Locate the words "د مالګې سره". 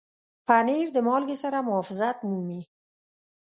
0.93-1.57